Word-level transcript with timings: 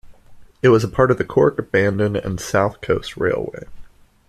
It 0.63 0.69
was 0.69 0.83
a 0.83 0.87
part 0.87 1.11
of 1.11 1.19
the 1.19 1.23
Cork, 1.23 1.69
Bandon 1.69 2.15
and 2.15 2.39
South 2.41 2.81
Coast 2.81 3.17
Railway. 3.17 3.65